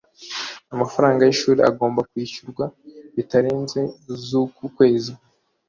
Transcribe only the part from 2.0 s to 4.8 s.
kwishyurwa bitarenze zuku